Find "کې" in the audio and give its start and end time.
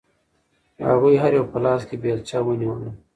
1.89-1.95